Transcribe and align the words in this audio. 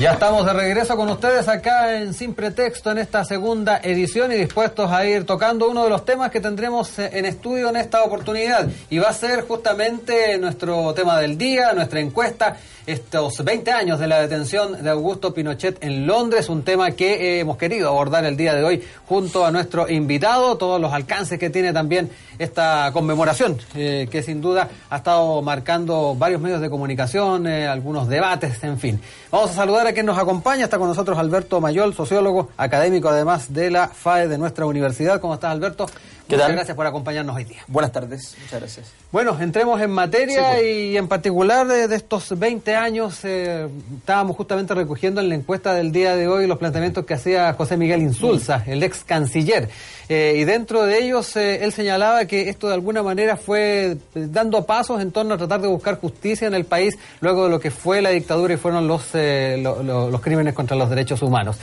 Ya 0.00 0.12
estamos 0.12 0.46
de 0.46 0.54
regreso 0.54 0.96
con 0.96 1.10
ustedes 1.10 1.46
acá 1.46 1.98
en 1.98 2.14
Sin 2.14 2.32
Pretexto 2.32 2.90
en 2.90 2.96
esta 2.96 3.22
segunda 3.22 3.80
edición 3.82 4.32
y 4.32 4.36
dispuestos 4.36 4.90
a 4.90 5.04
ir 5.04 5.26
tocando 5.26 5.68
uno 5.68 5.84
de 5.84 5.90
los 5.90 6.06
temas 6.06 6.30
que 6.30 6.40
tendremos 6.40 6.98
eh, 6.98 7.10
en 7.12 7.26
estudio 7.26 7.68
en 7.68 7.76
esta 7.76 8.02
oportunidad. 8.02 8.66
Y 8.88 8.96
va 8.96 9.10
a 9.10 9.12
ser 9.12 9.42
justamente 9.42 10.38
nuestro 10.38 10.94
tema 10.94 11.20
del 11.20 11.36
día, 11.36 11.74
nuestra 11.74 12.00
encuesta, 12.00 12.56
estos 12.86 13.44
20 13.44 13.70
años 13.72 14.00
de 14.00 14.06
la 14.06 14.22
detención 14.22 14.82
de 14.82 14.88
Augusto 14.88 15.34
Pinochet 15.34 15.84
en 15.84 16.06
Londres, 16.06 16.48
un 16.48 16.62
tema 16.62 16.92
que 16.92 17.36
eh, 17.36 17.40
hemos 17.40 17.58
querido 17.58 17.88
abordar 17.88 18.24
el 18.24 18.38
día 18.38 18.54
de 18.54 18.64
hoy 18.64 18.82
junto 19.04 19.44
a 19.44 19.50
nuestro 19.50 19.86
invitado, 19.86 20.56
todos 20.56 20.80
los 20.80 20.94
alcances 20.94 21.38
que 21.38 21.50
tiene 21.50 21.74
también 21.74 22.10
esta 22.38 22.90
conmemoración, 22.94 23.58
eh, 23.74 24.08
que 24.10 24.22
sin 24.22 24.40
duda 24.40 24.66
ha 24.88 24.96
estado 24.96 25.42
marcando 25.42 26.14
varios 26.14 26.40
medios 26.40 26.62
de 26.62 26.70
comunicación, 26.70 27.46
algunos 27.46 28.08
debates, 28.08 28.64
en 28.64 28.78
fin. 28.78 28.98
Vamos 29.30 29.50
a 29.50 29.54
saludar 29.54 29.89
quien 29.92 30.06
nos 30.06 30.18
acompaña, 30.18 30.64
está 30.64 30.78
con 30.78 30.88
nosotros 30.88 31.18
Alberto 31.18 31.60
Mayol, 31.60 31.94
sociólogo, 31.94 32.50
académico 32.56 33.08
además 33.08 33.52
de 33.52 33.70
la 33.70 33.88
FAE 33.88 34.28
de 34.28 34.38
nuestra 34.38 34.66
universidad. 34.66 35.20
¿Cómo 35.20 35.34
estás, 35.34 35.52
Alberto? 35.52 35.86
¿Qué 35.86 36.36
Muchas 36.36 36.46
tal? 36.46 36.56
gracias 36.56 36.76
por 36.76 36.86
acompañarnos 36.86 37.34
hoy 37.34 37.42
día. 37.44 37.62
Buenas 37.66 37.90
tardes, 37.90 38.36
muchas 38.40 38.60
gracias. 38.60 38.92
Bueno, 39.10 39.36
entremos 39.40 39.80
en 39.80 39.90
materia 39.90 40.52
Sí, 40.52 40.58
pues. 40.60 40.64
y 40.64 40.96
en 40.96 41.08
particular 41.08 41.66
de, 41.66 41.88
de 41.88 41.96
estos 41.96 42.38
20 42.38 42.76
años 42.76 43.18
eh, 43.24 43.68
estábamos 43.98 44.36
justamente 44.36 44.72
recogiendo 44.74 45.20
en 45.20 45.28
la 45.28 45.34
encuesta 45.34 45.74
del 45.74 45.90
día 45.90 46.14
de 46.14 46.28
hoy 46.28 46.46
los 46.46 46.58
planteamientos 46.58 47.04
que 47.04 47.14
hacía 47.14 47.52
José 47.54 47.76
Miguel 47.76 48.02
Insulza, 48.02 48.62
el 48.66 48.82
ex 48.84 49.02
canciller. 49.02 49.68
Eh, 50.12 50.34
y 50.38 50.44
dentro 50.44 50.82
de 50.86 50.98
ellos 50.98 51.36
eh, 51.36 51.62
él 51.64 51.72
señalaba 51.72 52.24
que 52.24 52.48
esto 52.48 52.66
de 52.66 52.74
alguna 52.74 53.00
manera 53.00 53.36
fue 53.36 53.92
eh, 53.92 53.96
dando 54.28 54.66
pasos 54.66 55.00
en 55.00 55.12
torno 55.12 55.34
a 55.34 55.38
tratar 55.38 55.60
de 55.60 55.68
buscar 55.68 56.00
justicia 56.00 56.48
en 56.48 56.54
el 56.54 56.64
país 56.64 56.98
luego 57.20 57.44
de 57.44 57.50
lo 57.50 57.60
que 57.60 57.70
fue 57.70 58.02
la 58.02 58.10
dictadura 58.10 58.52
y 58.54 58.56
fueron 58.56 58.88
los, 58.88 59.04
eh, 59.14 59.56
lo- 59.62 59.84
lo- 59.84 60.10
los 60.10 60.20
crímenes 60.20 60.52
contra 60.52 60.76
los 60.76 60.90
derechos 60.90 61.22
humanos. 61.22 61.58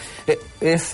Es, 0.61 0.93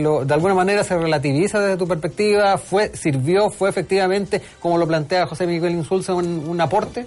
lo- 0.00 0.24
de 0.24 0.32
alguna 0.32 0.54
manera 0.54 0.82
se 0.82 0.96
relativiza 0.96 1.60
desde 1.60 1.76
tu 1.76 1.86
perspectiva, 1.86 2.56
fue 2.56 2.90
sirvió, 2.96 3.50
fue 3.50 3.68
efectivamente, 3.68 4.40
como 4.58 4.78
lo 4.78 4.86
plantea 4.86 5.26
José 5.26 5.46
Miguel 5.46 5.72
Insulza, 5.72 6.14
un, 6.14 6.24
un 6.48 6.58
aporte. 6.62 7.06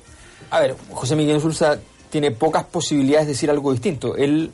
A 0.51 0.59
ver, 0.59 0.75
José 0.91 1.15
Miguel 1.15 1.37
Insulza 1.37 1.79
tiene 2.11 2.29
pocas 2.29 2.65
posibilidades 2.65 3.25
de 3.25 3.33
decir 3.33 3.49
algo 3.49 3.71
distinto. 3.71 4.15
Él 4.15 4.51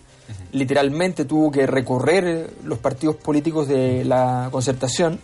literalmente 0.54 1.26
tuvo 1.26 1.52
que 1.52 1.68
recorrer 1.68 2.50
los 2.64 2.80
partidos 2.80 3.18
políticos 3.18 3.68
de 3.68 4.06
la 4.06 4.48
concertación 4.50 5.20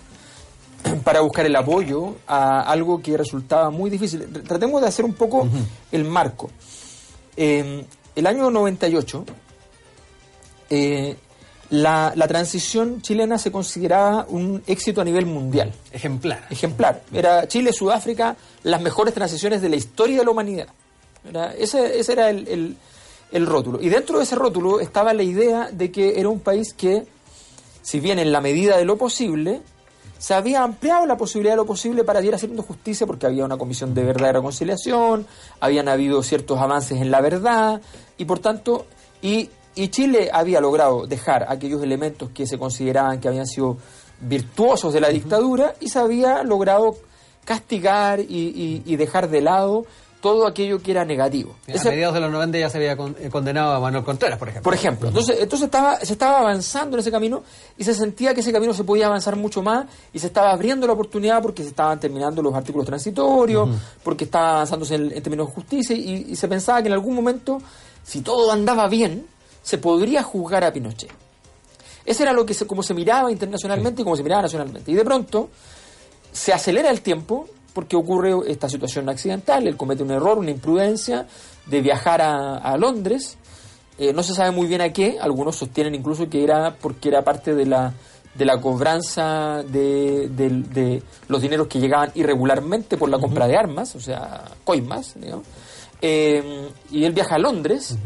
para 1.03 1.21
buscar 1.21 1.45
el 1.45 1.55
apoyo 1.55 2.15
a 2.27 2.61
algo 2.61 3.01
que 3.01 3.17
resultaba 3.17 3.69
muy 3.69 3.89
difícil. 3.89 4.27
Tratemos 4.47 4.81
de 4.81 4.87
hacer 4.87 5.05
un 5.05 5.13
poco 5.13 5.47
el 5.91 6.03
marco. 6.05 6.49
Eh, 7.37 7.85
el 8.15 8.27
año 8.27 8.49
98, 8.51 9.25
eh, 10.69 11.15
la, 11.69 12.13
la 12.15 12.27
transición 12.27 13.01
chilena 13.01 13.37
se 13.37 13.51
consideraba 13.51 14.25
un 14.29 14.61
éxito 14.67 15.01
a 15.01 15.05
nivel 15.05 15.25
mundial. 15.25 15.71
Ejemplar. 15.91 16.45
ejemplar. 16.49 17.03
Era 17.13 17.47
Chile, 17.47 17.71
Sudáfrica, 17.73 18.35
las 18.63 18.81
mejores 18.81 19.13
transiciones 19.13 19.61
de 19.61 19.69
la 19.69 19.75
historia 19.75 20.17
de 20.19 20.25
la 20.25 20.31
humanidad. 20.31 20.67
Era- 21.27 21.53
ese, 21.53 21.99
ese 21.99 22.13
era 22.13 22.29
el, 22.29 22.47
el- 22.47 22.77
el 23.31 23.45
rótulo. 23.45 23.79
Y 23.79 23.89
dentro 23.89 24.17
de 24.17 24.23
ese 24.23 24.35
rótulo 24.35 24.79
estaba 24.79 25.13
la 25.13 25.21
idea 25.21 25.69
de 25.71 25.91
que 25.91 26.19
era 26.19 26.29
un 26.29 26.39
país 26.39 26.73
que, 26.73 27.05
si 27.83 27.99
bien 27.99 28.17
en 28.17 28.31
la 28.31 28.41
medida 28.41 28.75
de 28.77 28.85
lo 28.85 28.97
posible, 28.97 29.61
se 30.19 30.35
había 30.35 30.61
ampliado 30.63 31.07
la 31.07 31.17
posibilidad 31.17 31.53
de 31.53 31.57
lo 31.57 31.65
posible 31.65 32.03
para 32.03 32.21
ir 32.21 32.35
haciendo 32.35 32.61
justicia 32.61 33.07
porque 33.07 33.25
había 33.25 33.43
una 33.45 33.57
comisión 33.57 33.95
de 33.95 34.03
verdad 34.03 34.29
y 34.29 34.33
reconciliación, 34.33 35.25
habían 35.59 35.87
habido 35.87 36.21
ciertos 36.21 36.59
avances 36.59 37.01
en 37.01 37.09
la 37.09 37.21
verdad 37.21 37.81
y 38.17 38.25
por 38.25 38.37
tanto, 38.39 38.85
y, 39.21 39.49
y 39.75 39.87
Chile 39.87 40.29
había 40.31 40.61
logrado 40.61 41.07
dejar 41.07 41.45
aquellos 41.49 41.81
elementos 41.81 42.29
que 42.31 42.45
se 42.45 42.59
consideraban 42.59 43.19
que 43.19 43.27
habían 43.29 43.47
sido 43.47 43.77
virtuosos 44.21 44.93
de 44.93 44.99
la 45.01 45.07
dictadura 45.09 45.73
y 45.79 45.87
se 45.89 45.97
había 45.99 46.43
logrado 46.43 46.97
castigar 47.45 48.19
y, 48.19 48.25
y- 48.27 48.83
y 48.85 48.95
dejar 48.97 49.29
de 49.29 49.41
lado 49.41 49.85
todo 50.21 50.45
aquello 50.47 50.81
que 50.81 50.91
era 50.91 51.05
negativo. 51.05 51.55
A 51.87 51.91
mediados 51.91 52.13
de 52.15 52.19
los 52.21 52.31
90 52.31 52.57
ya 52.57 52.69
se 52.69 52.77
había 52.77 52.97
con- 52.97 53.15
eh, 53.19 53.29
condenado 53.29 53.73
a 53.73 53.79
Manuel 53.79 54.03
Contreras, 54.03 54.37
por 54.37 54.49
ejemplo. 54.49 54.63
por 54.63 54.73
ejemplo, 54.73 55.07
entonces, 55.07 55.37
entonces 55.39 55.65
estaba, 55.67 55.97
se 56.01 56.11
estaba 56.13 56.39
avanzando 56.39 56.97
en 56.97 56.99
ese 57.01 57.09
camino 57.11 57.43
y 57.77 57.83
se 57.85 57.93
sentía 57.93 58.33
que 58.33 58.41
ese 58.41 58.51
camino 58.51 58.73
se 58.73 58.83
podía 58.83 59.05
avanzar 59.07 59.35
mucho 59.37 59.61
más 59.61 59.85
y 60.11 60.19
se 60.19 60.27
estaba 60.27 60.51
abriendo 60.51 60.85
la 60.87 60.93
oportunidad 60.93 61.41
porque 61.41 61.63
se 61.63 61.69
estaban 61.69 61.99
terminando 61.99 62.41
los 62.41 62.53
artículos 62.53 62.85
transitorios, 62.85 63.69
porque 64.03 64.25
estaba 64.25 64.51
avanzándose 64.55 64.95
en, 64.95 65.11
en 65.13 65.23
términos 65.23 65.47
de 65.47 65.53
justicia 65.53 65.95
y, 65.95 66.27
y 66.31 66.35
se 66.35 66.47
pensaba 66.49 66.81
que 66.81 66.87
en 66.89 66.93
algún 66.93 67.15
momento, 67.15 67.61
si 68.03 68.21
todo 68.21 68.51
andaba 68.51 68.87
bien, 68.89 69.25
se 69.63 69.77
podría 69.77 70.21
juzgar 70.23 70.63
a 70.65 70.73
Pinochet. 70.73 71.11
Ese 72.05 72.23
era 72.23 72.33
lo 72.33 72.45
que 72.45 72.53
se, 72.53 72.65
como 72.67 72.81
se 72.83 72.93
miraba 72.93 73.31
internacionalmente 73.31 74.01
y 74.01 74.03
como 74.03 74.15
se 74.17 74.23
miraba 74.23 74.41
nacionalmente. 74.41 74.91
Y 74.91 74.95
de 74.95 75.05
pronto 75.05 75.49
se 76.31 76.51
acelera 76.53 76.89
el 76.89 77.01
tiempo 77.01 77.47
porque 77.79 77.95
ocurre 77.95 78.33
esta 78.51 78.67
situación 78.67 79.07
accidental, 79.09 79.65
él 79.67 79.75
comete 79.77 80.03
un 80.03 80.11
error, 80.11 80.37
una 80.37 80.51
imprudencia 80.51 81.25
de 81.65 81.81
viajar 81.81 82.21
a, 82.21 82.57
a 82.57 82.77
Londres, 82.77 83.37
Eh, 84.01 84.13
no 84.13 84.23
se 84.23 84.33
sabe 84.33 84.51
muy 84.51 84.65
bien 84.67 84.79
a 84.81 84.93
qué, 84.93 85.17
algunos 85.19 85.57
sostienen 85.57 85.93
incluso 85.93 86.29
que 86.29 86.41
era 86.41 86.73
porque 86.81 87.09
era 87.09 87.21
parte 87.21 87.53
de 87.53 87.65
la, 87.65 87.91
de 88.33 88.45
la 88.45 88.55
cobranza 88.61 89.61
de, 89.63 90.29
de- 90.29 90.63
de 90.73 91.03
los 91.27 91.41
dineros 91.41 91.67
que 91.67 91.79
llegaban 91.81 92.09
irregularmente 92.15 92.95
por 92.95 93.09
la 93.09 93.17
compra 93.19 93.45
de 93.45 93.57
armas, 93.57 93.95
o 93.95 93.99
sea, 93.99 94.45
coimas, 94.63 95.15
digamos. 95.19 95.45
Eh, 96.01 96.69
y 96.91 97.03
él 97.03 97.11
viaja 97.11 97.35
a 97.35 97.39
Londres, 97.39 97.97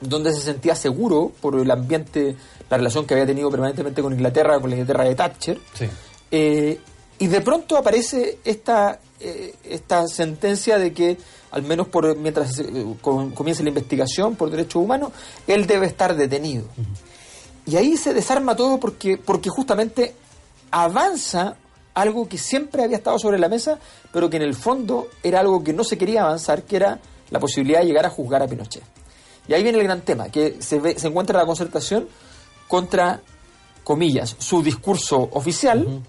donde 0.00 0.32
se 0.32 0.40
sentía 0.40 0.74
seguro 0.76 1.32
por 1.40 1.56
el 1.58 1.68
ambiente, 1.70 2.36
la 2.70 2.76
relación 2.76 3.06
que 3.06 3.14
había 3.14 3.26
tenido 3.26 3.50
permanentemente 3.50 4.02
con 4.02 4.12
Inglaterra, 4.12 4.60
con 4.60 4.70
la 4.70 4.76
Inglaterra 4.76 5.02
de 5.04 5.14
Thatcher. 5.16 5.58
Sí. 5.74 5.86
Eh, 6.30 6.78
y 7.18 7.26
de 7.28 7.40
pronto 7.40 7.76
aparece 7.76 8.38
esta, 8.44 9.00
eh, 9.20 9.54
esta 9.64 10.06
sentencia 10.06 10.78
de 10.78 10.92
que, 10.92 11.16
al 11.50 11.62
menos 11.62 11.88
por 11.88 12.16
mientras 12.16 12.58
eh, 12.58 12.84
com- 13.00 13.30
comience 13.32 13.62
la 13.62 13.70
investigación 13.70 14.36
por 14.36 14.50
derechos 14.50 14.82
humanos, 14.82 15.12
él 15.46 15.66
debe 15.66 15.86
estar 15.86 16.14
detenido. 16.16 16.64
Y 17.66 17.76
ahí 17.76 17.96
se 17.96 18.14
desarma 18.14 18.54
todo 18.54 18.78
porque, 18.78 19.16
porque 19.18 19.48
justamente 19.50 20.14
avanza 20.70 21.56
algo 21.94 22.28
que 22.28 22.38
siempre 22.38 22.84
había 22.84 22.98
estado 22.98 23.18
sobre 23.18 23.38
la 23.38 23.48
mesa, 23.48 23.78
pero 24.12 24.28
que 24.28 24.36
en 24.36 24.42
el 24.42 24.54
fondo 24.54 25.08
era 25.22 25.40
algo 25.40 25.64
que 25.64 25.72
no 25.72 25.82
se 25.84 25.96
quería 25.96 26.22
avanzar, 26.24 26.62
que 26.64 26.76
era 26.76 27.00
la 27.30 27.40
posibilidad 27.40 27.80
de 27.80 27.86
llegar 27.86 28.04
a 28.06 28.10
juzgar 28.10 28.42
a 28.42 28.46
Pinochet. 28.46 28.82
Y 29.48 29.54
ahí 29.54 29.62
viene 29.62 29.78
el 29.78 29.84
gran 29.84 30.02
tema, 30.02 30.28
que 30.28 30.56
se, 30.60 30.78
ve- 30.78 30.98
se 30.98 31.08
encuentra 31.08 31.38
la 31.40 31.46
concertación 31.46 32.06
contra, 32.68 33.20
comillas, 33.84 34.36
su 34.38 34.62
discurso 34.62 35.28
oficial, 35.32 36.02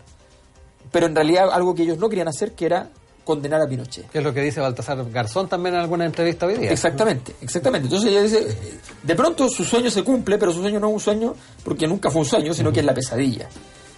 pero 0.98 1.06
en 1.06 1.14
realidad 1.14 1.52
algo 1.52 1.76
que 1.76 1.84
ellos 1.84 2.00
no 2.00 2.10
querían 2.10 2.28
hacer, 2.28 2.54
que 2.54 2.66
era 2.66 2.90
condenar 3.24 3.62
a 3.62 3.68
Pinochet. 3.68 4.10
Que 4.10 4.18
es 4.18 4.24
lo 4.24 4.34
que 4.34 4.42
dice 4.42 4.60
Baltasar 4.60 5.08
Garzón 5.12 5.48
también 5.48 5.76
en 5.76 5.82
alguna 5.82 6.06
entrevista 6.08 6.48
hoy 6.48 6.56
día. 6.58 6.72
Exactamente, 6.72 7.36
exactamente. 7.40 7.86
Entonces 7.86 8.10
ella 8.10 8.24
dice, 8.24 8.58
de 9.04 9.16
pronto 9.16 9.48
su 9.48 9.64
sueño 9.64 9.92
se 9.92 10.02
cumple, 10.04 10.40
pero 10.40 10.52
su 10.52 10.60
sueño 10.62 10.80
no 10.80 10.88
es 10.88 10.94
un 10.96 11.00
sueño 11.00 11.36
porque 11.64 11.86
nunca 11.86 12.10
fue 12.10 12.22
un 12.22 12.26
sueño, 12.28 12.52
sino 12.52 12.74
que 12.74 12.80
es 12.80 12.86
la 12.88 12.96
pesadilla. 12.96 13.48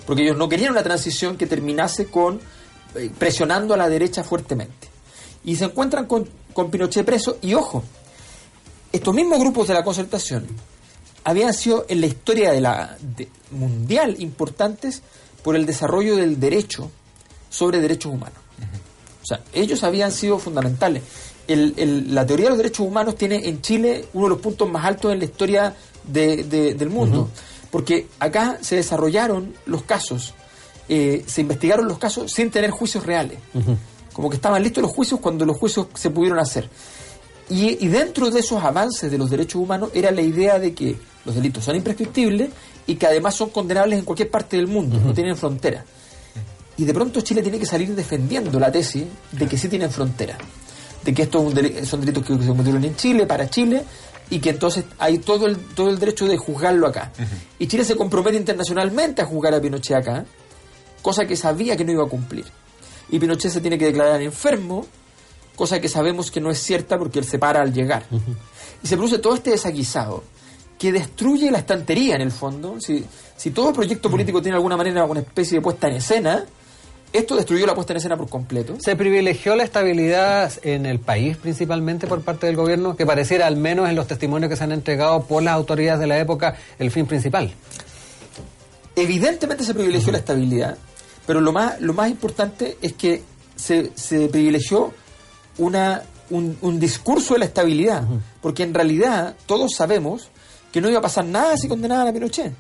Porque 0.06 0.24
ellos 0.24 0.36
no 0.36 0.50
querían 0.50 0.72
una 0.74 0.84
transición 0.84 1.38
que 1.38 1.48
terminase 1.48 2.08
con 2.08 2.42
eh, 2.96 3.10
presionando 3.18 3.74
a 3.74 3.78
la 3.78 3.88
derecha 3.88 4.26
fuertemente. 4.26 4.90
Y 5.46 5.56
se 5.56 5.64
encuentran 5.64 6.06
con, 6.06 6.28
con 6.52 6.70
Pinochet 6.70 7.06
preso, 7.06 7.38
y 7.42 7.54
ojo, 7.54 7.82
estos 8.92 9.14
mismos 9.16 9.40
grupos 9.40 9.70
de 9.70 9.74
la 9.74 9.86
concertación 9.86 10.46
habían 11.24 11.54
sido 11.54 11.86
en 11.88 12.02
la 12.02 12.08
historia 12.08 12.52
de 12.52 12.60
la 12.60 12.98
de- 13.00 13.30
mundial 13.52 14.16
importantes 14.20 15.02
por 15.44 15.56
el 15.56 15.66
desarrollo 15.66 16.16
del 16.16 16.40
derecho 16.40 16.92
sobre 17.50 17.80
derechos 17.82 18.14
humanos. 18.14 18.38
O 19.22 19.26
sea, 19.26 19.42
ellos 19.54 19.84
habían 19.84 20.12
sido 20.12 20.40
fundamentales. 20.40 21.04
El- 21.48 21.74
el- 21.78 22.14
la 22.16 22.26
teoría 22.26 22.46
de 22.46 22.50
los 22.52 22.58
derechos 22.58 22.86
humanos 22.86 23.16
tiene 23.16 23.48
en 23.48 23.62
Chile 23.62 24.06
uno 24.14 24.26
de 24.26 24.30
los 24.32 24.40
puntos 24.40 24.70
más 24.70 24.86
altos 24.86 25.12
en 25.12 25.20
la 25.20 25.26
historia 25.26 25.76
de- 26.04 26.44
de- 26.44 26.74
del 26.76 26.90
mundo. 26.90 27.30
Porque 27.72 28.08
acá 28.20 28.58
se 28.62 28.76
desarrollaron 28.76 29.54
los 29.66 29.84
casos, 29.84 30.34
eh, 30.88 31.24
se 31.28 31.42
investigaron 31.42 31.88
los 31.88 32.00
casos 32.00 32.32
sin 32.32 32.50
tener 32.50 32.72
juicios 32.72 33.06
reales. 33.06 33.38
Como 34.14 34.30
que 34.30 34.36
estaban 34.38 34.62
listos 34.64 34.82
los 34.82 34.92
juicios 34.92 35.20
cuando 35.20 35.46
los 35.46 35.58
juicios 35.58 35.88
se 35.94 36.10
pudieron 36.10 36.40
hacer. 36.40 36.68
Y, 37.50 37.84
y 37.84 37.88
dentro 37.88 38.30
de 38.32 38.40
esos 38.42 38.64
avances 38.64 39.10
de 39.12 39.18
los 39.18 39.30
derechos 39.30 39.62
humanos 39.62 39.90
era 39.94 40.12
la 40.12 40.22
idea 40.22 40.60
de 40.60 40.74
que 40.74 40.96
los 41.26 41.36
delitos 41.36 41.64
son 41.64 41.76
imprescriptibles 41.76 42.50
y 42.90 42.96
que 42.96 43.06
además 43.06 43.36
son 43.36 43.52
condenables 43.52 44.00
en 44.00 44.06
cualquier 44.06 44.32
parte 44.32 44.58
del 44.58 44.66
mundo, 44.66 45.00
no 45.00 45.14
tienen 45.14 45.38
frontera. 45.38 45.86
Y 46.76 46.86
de 46.86 46.92
pronto 46.92 47.22
Chile 47.22 47.44
tiene 47.44 47.60
que 47.60 47.68
salir 47.68 47.94
defendiendo 47.94 48.60
la 48.60 48.72
tesis 48.72 49.04
de 49.32 49.46
que 49.46 49.60
sí 49.60 49.70
tienen 49.70 49.92
frontera, 49.92 50.36
de 51.06 51.14
que 51.14 51.22
estos 51.22 51.54
son 51.88 52.02
delitos 52.02 52.26
que 52.26 52.36
se 52.40 52.48
cometieron 52.48 52.84
en 52.84 52.96
Chile, 52.96 53.28
para 53.28 53.48
Chile, 53.48 53.84
y 54.32 54.40
que 54.40 54.50
entonces 54.50 54.86
hay 54.98 55.20
todo 55.20 55.46
el, 55.46 55.58
todo 55.76 55.92
el 55.92 56.00
derecho 56.00 56.26
de 56.26 56.36
juzgarlo 56.38 56.88
acá. 56.88 57.12
Y 57.60 57.68
Chile 57.68 57.86
se 57.86 57.96
compromete 57.96 58.38
internacionalmente 58.38 59.22
a 59.22 59.26
juzgar 59.26 59.54
a 59.54 59.62
Pinochet 59.62 59.98
acá, 59.98 60.26
cosa 61.04 61.28
que 61.28 61.36
sabía 61.36 61.78
que 61.78 61.86
no 61.86 61.92
iba 61.92 62.06
a 62.06 62.10
cumplir. 62.10 62.46
Y 63.10 63.20
Pinochet 63.20 63.52
se 63.52 63.62
tiene 63.62 63.78
que 63.78 63.86
declarar 63.86 64.20
enfermo, 64.20 64.88
cosa 65.56 65.80
que 65.80 65.90
sabemos 65.90 66.32
que 66.32 66.42
no 66.42 66.50
es 66.50 66.58
cierta 66.58 66.98
porque 66.98 67.20
él 67.20 67.26
se 67.26 67.38
para 67.38 67.62
al 67.62 67.72
llegar. 67.72 68.08
Y 68.82 68.88
se 68.88 68.98
produce 68.98 69.20
todo 69.20 69.36
este 69.36 69.52
desaguisado 69.52 70.24
que 70.80 70.94
destruye 70.94 71.52
la 71.52 71.60
estantería 71.60 72.16
en 72.16 72.22
el 72.22 72.32
fondo. 72.32 72.80
Si, 72.80 73.06
si 73.36 73.52
todo 73.52 73.74
proyecto 73.74 74.10
político 74.10 74.42
tiene 74.42 74.54
de 74.54 74.60
alguna 74.60 74.78
manera 74.78 75.04
una 75.04 75.20
especie 75.20 75.58
de 75.58 75.62
puesta 75.62 75.90
en 75.90 75.96
escena, 75.96 76.46
esto 77.12 77.36
destruyó 77.36 77.66
la 77.66 77.76
puesta 77.76 77.92
en 77.92 77.98
escena 77.98 78.16
por 78.16 78.30
completo. 78.30 78.78
¿Se 78.80 78.96
privilegió 78.96 79.56
la 79.56 79.64
estabilidad 79.64 80.52
en 80.64 80.86
el 80.86 81.00
país 81.00 81.36
principalmente 81.36 82.08
por 82.08 82.22
parte 82.22 82.48
del 82.48 82.56
gobierno, 82.56 82.96
que 82.96 83.06
pareciera 83.06 83.46
al 83.46 83.58
menos 83.58 83.90
en 83.90 83.96
los 83.96 84.08
testimonios 84.08 84.50
que 84.50 84.56
se 84.56 84.64
han 84.64 84.72
entregado 84.72 85.24
por 85.26 85.44
las 85.44 85.54
autoridades 85.54 86.00
de 86.00 86.08
la 86.08 86.18
época 86.18 86.56
el 86.80 86.92
fin 86.92 87.06
principal? 87.06 87.52
Evidentemente 88.96 89.66
se 89.66 89.74
privilegió 89.74 90.14
la 90.14 90.20
estabilidad, 90.20 90.78
pero 91.28 91.42
lo 91.42 91.52
más, 91.52 91.82
lo 91.82 91.94
más 91.94 92.10
importante 92.10 92.78
es 92.82 92.94
que 92.94 93.24
se, 93.56 93.92
se 93.96 94.28
privilegió 94.30 94.94
una, 95.58 96.04
un, 96.30 96.58
un 96.62 96.80
discurso 96.80 97.34
de 97.34 97.40
la 97.40 97.46
estabilidad, 97.46 98.04
porque 98.42 98.64
en 98.64 98.74
realidad 98.74 99.36
todos 99.46 99.74
sabemos 99.76 100.30
que 100.72 100.82
no 100.82 100.90
iba 100.90 101.00
a 101.00 101.02
pasar 101.02 101.26
nada 101.26 101.58
si 101.58 101.68
condenaban 101.68 102.08
a 102.08 102.14
Pinochet. 102.14 102.54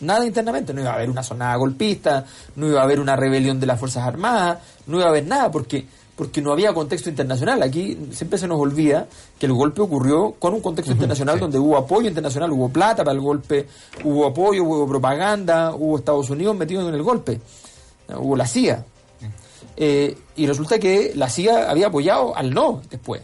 Nada 0.00 0.26
internamente, 0.26 0.74
no 0.74 0.80
iba 0.80 0.90
a 0.90 0.94
haber 0.94 1.08
una 1.08 1.22
sonada 1.22 1.56
golpista, 1.56 2.24
no 2.56 2.68
iba 2.68 2.80
a 2.80 2.84
haber 2.84 2.98
una 2.98 3.14
rebelión 3.14 3.60
de 3.60 3.66
las 3.66 3.78
Fuerzas 3.78 4.04
Armadas, 4.04 4.58
no 4.86 4.96
iba 4.96 5.06
a 5.06 5.10
haber 5.10 5.24
nada 5.24 5.50
porque, 5.52 5.86
porque 6.16 6.42
no 6.42 6.52
había 6.52 6.74
contexto 6.74 7.08
internacional. 7.08 7.62
Aquí 7.62 7.96
siempre 8.10 8.38
se 8.38 8.48
nos 8.48 8.58
olvida 8.58 9.06
que 9.38 9.46
el 9.46 9.52
golpe 9.52 9.82
ocurrió 9.82 10.32
con 10.32 10.52
un 10.52 10.60
contexto 10.60 10.92
internacional 10.92 11.38
donde 11.38 11.58
hubo 11.58 11.76
apoyo 11.76 12.08
internacional, 12.08 12.50
hubo 12.50 12.68
plata 12.68 13.04
para 13.04 13.14
el 13.14 13.20
golpe, 13.20 13.68
hubo 14.02 14.26
apoyo, 14.26 14.64
hubo 14.64 14.88
propaganda, 14.88 15.74
hubo 15.74 15.96
Estados 15.98 16.28
Unidos 16.28 16.56
metido 16.56 16.88
en 16.88 16.94
el 16.94 17.02
golpe, 17.02 17.40
hubo 18.16 18.36
la 18.36 18.46
CIA. 18.46 18.84
Eh, 19.76 20.16
y 20.36 20.46
resulta 20.46 20.78
que 20.78 21.12
la 21.14 21.28
CIA 21.28 21.70
había 21.70 21.86
apoyado 21.86 22.36
al 22.36 22.52
no 22.52 22.82
después. 22.90 23.22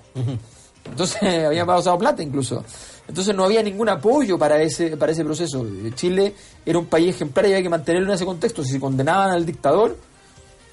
Entonces 0.85 1.23
había 1.47 1.67
pasado 1.67 1.99
plata 1.99 2.23
incluso. 2.23 2.65
Entonces 3.11 3.35
no 3.35 3.45
había 3.45 3.61
ningún 3.61 3.89
apoyo 3.89 4.39
para 4.39 4.63
ese, 4.63 4.97
para 4.97 5.11
ese 5.11 5.25
proceso. 5.25 5.67
Chile 5.97 6.33
era 6.65 6.79
un 6.79 6.87
país 6.87 7.17
ejemplar 7.17 7.45
y 7.47 7.49
había 7.49 7.63
que 7.65 7.69
mantenerlo 7.69 8.09
en 8.11 8.15
ese 8.15 8.25
contexto. 8.25 8.63
Si 8.63 8.71
se 8.71 8.79
condenaban 8.79 9.31
al 9.31 9.45
dictador, 9.45 9.97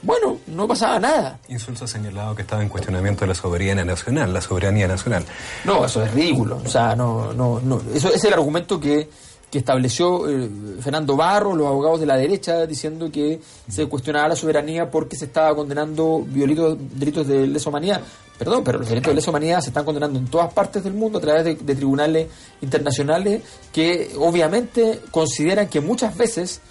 bueno, 0.03 0.37
no 0.45 0.67
pasaba 0.67 0.99
nada. 0.99 1.39
Insulso 1.47 1.85
ha 1.85 1.87
señalado 1.87 2.35
que 2.35 2.43
estaba 2.43 2.61
en 2.61 2.69
cuestionamiento 2.69 3.21
de 3.21 3.29
la 3.29 3.33
soberanía 3.33 3.83
nacional, 3.83 4.31
la 4.31 4.41
soberanía 4.41 4.87
nacional. 4.87 5.25
No, 5.65 5.83
eso 5.83 6.03
es 6.03 6.13
ridículo. 6.13 6.61
O 6.63 6.69
sea, 6.69 6.95
no, 6.95 7.33
no, 7.33 7.59
no. 7.59 7.81
Eso 7.91 8.13
es 8.13 8.23
el 8.23 8.33
argumento 8.33 8.79
que, 8.79 9.09
que 9.51 9.59
estableció 9.59 10.29
eh, 10.29 10.49
Fernando 10.81 11.15
Barro, 11.15 11.55
los 11.55 11.67
abogados 11.67 11.99
de 11.99 12.05
la 12.05 12.17
derecha, 12.17 12.65
diciendo 12.65 13.09
que 13.11 13.39
se 13.69 13.87
cuestionaba 13.87 14.27
la 14.27 14.35
soberanía 14.35 14.91
porque 14.91 15.15
se 15.15 15.25
estaba 15.25 15.55
condenando 15.55 16.23
violitos, 16.27 16.77
delitos 16.95 17.27
de 17.27 17.47
lesa 17.47 17.69
humanidad. 17.69 18.01
Perdón, 18.37 18.63
pero 18.63 18.79
los 18.79 18.89
delitos 18.89 19.11
de 19.11 19.15
lesa 19.15 19.31
humanidad 19.31 19.61
se 19.61 19.69
están 19.69 19.85
condenando 19.85 20.19
en 20.19 20.27
todas 20.27 20.53
partes 20.53 20.83
del 20.83 20.93
mundo 20.93 21.17
a 21.17 21.21
través 21.21 21.45
de, 21.45 21.55
de 21.55 21.75
tribunales 21.75 22.27
internacionales 22.61 23.41
que 23.71 24.11
obviamente 24.19 24.99
consideran 25.11 25.67
que 25.69 25.81
muchas 25.81 26.15
veces 26.15 26.61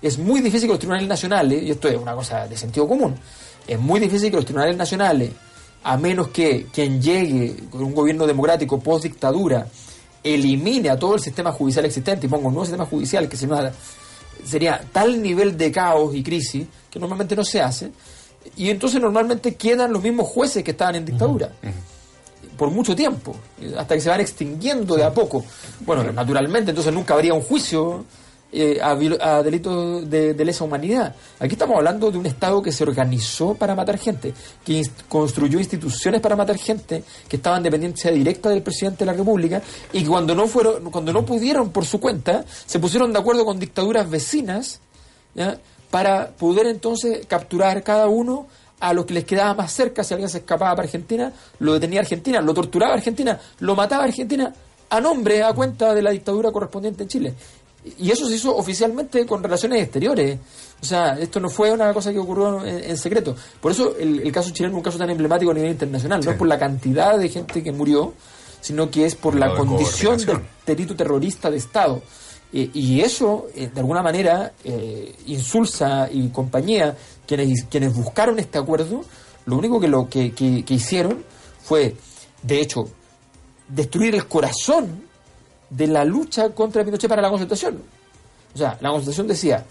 es 0.00 0.18
muy 0.18 0.40
difícil 0.40 0.68
que 0.68 0.74
los 0.74 0.78
tribunales 0.78 1.08
nacionales, 1.08 1.62
y 1.62 1.70
esto 1.70 1.88
es 1.88 1.96
una 1.96 2.14
cosa 2.14 2.46
de 2.46 2.56
sentido 2.56 2.86
común, 2.86 3.16
es 3.66 3.78
muy 3.80 4.00
difícil 4.00 4.30
que 4.30 4.36
los 4.36 4.44
tribunales 4.44 4.76
nacionales, 4.76 5.30
a 5.82 5.96
menos 5.96 6.28
que 6.28 6.66
quien 6.72 7.00
llegue 7.00 7.56
con 7.70 7.82
un 7.82 7.94
gobierno 7.94 8.26
democrático 8.26 8.78
post 8.78 9.04
dictadura, 9.04 9.66
elimine 10.22 10.90
a 10.90 10.98
todo 10.98 11.14
el 11.14 11.20
sistema 11.20 11.52
judicial 11.52 11.84
existente 11.84 12.26
y 12.26 12.28
ponga 12.28 12.48
un 12.48 12.54
nuevo 12.54 12.64
sistema 12.66 12.86
judicial 12.86 13.28
que 13.28 13.36
se 13.36 13.46
llama- 13.46 13.70
sería 14.44 14.80
tal 14.92 15.20
nivel 15.22 15.56
de 15.56 15.70
caos 15.72 16.14
y 16.14 16.22
crisis 16.22 16.66
que 16.90 16.98
normalmente 16.98 17.34
no 17.36 17.44
se 17.44 17.60
hace 17.60 17.90
y 18.56 18.70
entonces 18.70 19.00
normalmente 19.00 19.54
quedan 19.56 19.92
los 19.92 20.02
mismos 20.02 20.26
jueces 20.28 20.62
que 20.64 20.70
estaban 20.72 20.94
en 20.96 21.04
dictadura 21.04 21.50
por 22.56 22.70
mucho 22.70 22.94
tiempo 22.96 23.36
hasta 23.76 23.94
que 23.94 24.00
se 24.00 24.08
van 24.08 24.20
extinguiendo 24.20 24.96
de 24.96 25.04
a 25.04 25.12
poco. 25.12 25.44
Bueno 25.86 26.04
naturalmente 26.12 26.70
entonces 26.70 26.92
nunca 26.92 27.14
habría 27.14 27.34
un 27.34 27.42
juicio 27.42 28.04
eh, 28.50 28.80
a, 28.80 28.92
a 28.92 29.42
delitos 29.42 30.08
de, 30.08 30.34
lesa 30.44 30.64
humanidad. 30.64 31.14
Aquí 31.38 31.52
estamos 31.52 31.76
hablando 31.76 32.10
de 32.10 32.16
un 32.16 32.24
Estado 32.24 32.62
que 32.62 32.72
se 32.72 32.82
organizó 32.82 33.54
para 33.54 33.74
matar 33.74 33.98
gente, 33.98 34.32
que 34.64 34.82
construyó 35.08 35.58
instituciones 35.58 36.20
para 36.20 36.34
matar 36.34 36.56
gente, 36.56 37.04
que 37.28 37.36
estaban 37.36 37.58
en 37.58 37.64
dependencia 37.64 38.10
directa 38.10 38.48
del 38.48 38.62
presidente 38.62 39.00
de 39.00 39.06
la 39.06 39.12
República, 39.12 39.60
y 39.92 40.02
que 40.02 40.08
cuando 40.08 40.34
no 40.34 40.46
fueron, 40.46 40.90
cuando 40.90 41.12
no 41.12 41.26
pudieron 41.26 41.70
por 41.70 41.84
su 41.84 42.00
cuenta, 42.00 42.44
se 42.48 42.78
pusieron 42.78 43.12
de 43.12 43.18
acuerdo 43.18 43.44
con 43.44 43.58
dictaduras 43.58 44.08
vecinas, 44.08 44.80
¿ya? 45.34 45.58
para 45.90 46.28
poder 46.28 46.66
entonces 46.66 47.26
capturar 47.26 47.82
cada 47.82 48.08
uno 48.08 48.46
a 48.80 48.92
los 48.92 49.06
que 49.06 49.14
les 49.14 49.24
quedaba 49.24 49.54
más 49.54 49.72
cerca, 49.72 50.04
si 50.04 50.14
alguien 50.14 50.30
se 50.30 50.38
escapaba 50.38 50.74
para 50.74 50.86
Argentina, 50.86 51.32
lo 51.58 51.74
detenía 51.74 52.00
Argentina, 52.00 52.40
lo 52.40 52.54
torturaba 52.54 52.94
Argentina, 52.94 53.38
lo 53.60 53.74
mataba 53.74 54.04
Argentina 54.04 54.52
a 54.90 55.00
nombre, 55.00 55.42
a 55.42 55.52
cuenta 55.52 55.94
de 55.94 56.02
la 56.02 56.10
dictadura 56.10 56.50
correspondiente 56.50 57.02
en 57.02 57.08
Chile. 57.08 57.34
Y 57.98 58.10
eso 58.10 58.26
se 58.26 58.34
hizo 58.36 58.56
oficialmente 58.56 59.24
con 59.26 59.42
relaciones 59.42 59.82
exteriores. 59.82 60.38
O 60.80 60.84
sea, 60.84 61.18
esto 61.18 61.40
no 61.40 61.48
fue 61.48 61.72
una 61.72 61.92
cosa 61.92 62.12
que 62.12 62.18
ocurrió 62.18 62.64
en, 62.64 62.84
en 62.90 62.96
secreto. 62.96 63.34
Por 63.60 63.72
eso 63.72 63.96
el, 63.98 64.20
el 64.20 64.32
caso 64.32 64.50
chileno 64.50 64.74
es 64.74 64.76
un 64.78 64.82
caso 64.82 64.98
tan 64.98 65.10
emblemático 65.10 65.50
a 65.50 65.54
nivel 65.54 65.70
internacional. 65.72 66.20
No 66.24 66.30
es 66.32 66.36
por 66.38 66.48
la 66.48 66.58
cantidad 66.58 67.18
de 67.18 67.28
gente 67.28 67.62
que 67.62 67.72
murió, 67.72 68.14
sino 68.60 68.90
que 68.90 69.06
es 69.06 69.14
por 69.14 69.34
la 69.34 69.48
condición 69.56 70.16
del 70.26 70.38
delito 70.66 70.94
terrorista 70.96 71.50
de 71.50 71.56
Estado. 71.56 72.02
Eh, 72.52 72.70
y 72.72 73.00
eso, 73.00 73.46
eh, 73.54 73.68
de 73.72 73.80
alguna 73.80 74.02
manera, 74.02 74.52
eh, 74.64 75.14
Insulsa 75.26 76.08
y 76.10 76.28
compañía, 76.28 76.96
quienes, 77.26 77.64
quienes 77.64 77.94
buscaron 77.94 78.38
este 78.38 78.58
acuerdo, 78.58 79.02
lo 79.46 79.56
único 79.56 79.78
que, 79.80 79.88
lo, 79.88 80.08
que, 80.08 80.32
que- 80.32 80.64
que 80.64 80.74
hicieron 80.74 81.24
fue, 81.62 81.94
de 82.42 82.60
hecho, 82.60 82.88
destruir 83.68 84.14
el 84.14 84.26
corazón 84.26 85.07
de 85.70 85.86
la 85.86 86.04
lucha 86.04 86.50
contra 86.50 86.84
Pinochet 86.84 87.08
para 87.08 87.22
la 87.22 87.30
concentración. 87.30 87.80
O 88.54 88.58
sea, 88.58 88.76
la 88.80 88.90
concentración 88.90 89.26
decía, 89.28 89.64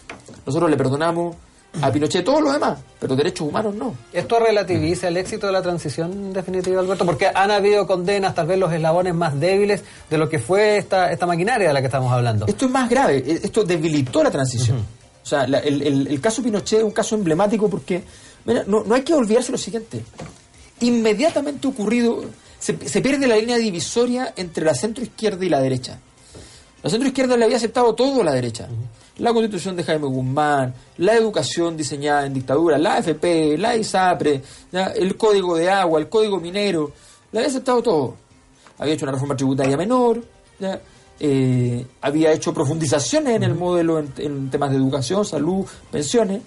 nosotros 0.46 0.70
le 0.70 0.76
perdonamos 0.76 1.36
a 1.82 1.90
Pinochet 1.92 2.24
todo 2.24 2.40
lo 2.40 2.50
demás, 2.52 2.78
pero 2.98 3.14
derechos 3.14 3.46
humanos 3.48 3.74
no. 3.74 3.94
¿Esto 4.12 4.38
relativiza 4.38 5.08
el 5.08 5.16
éxito 5.18 5.46
de 5.48 5.52
la 5.52 5.60
transición 5.62 6.32
definitiva, 6.32 6.80
Alberto? 6.80 7.04
Porque 7.04 7.26
han 7.32 7.50
habido 7.50 7.86
condenas, 7.86 8.34
tal 8.34 8.46
vez 8.46 8.58
los 8.58 8.72
eslabones 8.72 9.14
más 9.14 9.38
débiles 9.38 9.82
de 10.08 10.16
lo 10.18 10.28
que 10.28 10.38
fue 10.38 10.78
esta, 10.78 11.12
esta 11.12 11.26
maquinaria 11.26 11.68
de 11.68 11.74
la 11.74 11.80
que 11.80 11.86
estamos 11.86 12.10
hablando. 12.12 12.46
Esto 12.46 12.64
es 12.66 12.70
más 12.70 12.88
grave, 12.88 13.18
e- 13.18 13.40
esto 13.44 13.64
debilitó 13.64 14.22
la 14.22 14.30
transición. 14.30 14.78
O 15.22 15.26
sea, 15.26 15.46
la- 15.46 15.58
el, 15.58 15.82
el- 15.82 16.06
el 16.06 16.20
caso 16.22 16.42
Pinochet 16.42 16.78
es 16.78 16.84
un 16.84 16.90
caso 16.92 17.14
emblemático 17.16 17.68
porque, 17.68 18.02
mira, 18.46 18.64
no, 18.66 18.82
no 18.84 18.94
hay 18.94 19.02
que 19.02 19.12
olvidarse 19.12 19.52
lo 19.52 19.58
siguiente. 19.58 20.02
Inmediatamente 20.80 21.66
ocurrido, 21.68 22.24
se, 22.58 22.88
se 22.88 23.00
pierde 23.00 23.26
la 23.26 23.36
línea 23.36 23.56
divisoria 23.56 24.32
entre 24.36 24.64
la 24.64 24.74
centro 24.74 25.02
izquierda 25.04 25.44
y 25.44 25.48
la 25.48 25.60
derecha. 25.60 25.98
La 26.82 26.90
centro 26.90 27.08
izquierda 27.08 27.36
le 27.36 27.44
había 27.44 27.56
aceptado 27.56 27.94
todo 27.94 28.20
a 28.20 28.24
la 28.24 28.32
derecha. 28.32 28.68
La 29.18 29.32
constitución 29.32 29.74
de 29.74 29.82
Jaime 29.82 30.06
Guzmán, 30.06 30.72
la 30.98 31.14
educación 31.14 31.76
diseñada 31.76 32.24
en 32.24 32.34
dictadura, 32.34 32.78
la 32.78 32.94
AFP, 32.96 33.58
la 33.58 33.76
ISAPRE, 33.76 34.42
ya, 34.70 34.86
el 34.86 35.16
código 35.16 35.56
de 35.56 35.68
agua, 35.68 35.98
el 35.98 36.08
código 36.08 36.38
minero, 36.38 36.92
le 37.32 37.40
había 37.40 37.48
aceptado 37.50 37.82
todo. 37.82 38.14
Había 38.78 38.94
hecho 38.94 39.04
una 39.06 39.12
reforma 39.12 39.34
tributaria 39.36 39.76
menor, 39.76 40.22
ya, 40.60 40.80
eh, 41.18 41.84
había 42.00 42.30
hecho 42.32 42.54
profundizaciones 42.54 43.34
en 43.34 43.42
el 43.42 43.56
modelo 43.56 43.98
en, 43.98 44.12
en 44.18 44.50
temas 44.50 44.70
de 44.70 44.76
educación, 44.76 45.24
salud, 45.24 45.66
pensiones. 45.90 46.42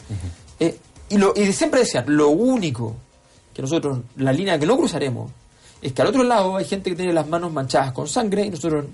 eh, 0.59 0.77
y, 1.09 1.17
lo, 1.17 1.33
y 1.35 1.51
siempre 1.51 1.81
decían, 1.81 2.05
lo 2.07 2.29
único 2.29 2.95
que 3.53 3.61
nosotros, 3.61 3.99
la 4.15 4.31
línea 4.31 4.57
que 4.57 4.65
no 4.65 4.77
cruzaremos, 4.77 5.29
es 5.81 5.93
que 5.93 6.01
al 6.01 6.09
otro 6.09 6.23
lado 6.23 6.55
hay 6.55 6.65
gente 6.65 6.89
que 6.89 6.95
tiene 6.95 7.13
las 7.13 7.27
manos 7.27 7.51
manchadas 7.51 7.91
con 7.91 8.07
sangre 8.07 8.45
y 8.45 8.49
nosotros 8.49 8.85